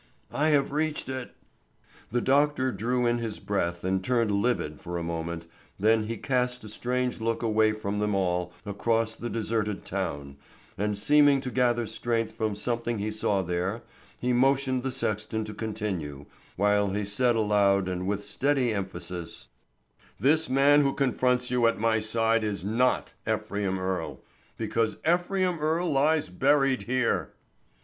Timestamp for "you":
21.51-21.67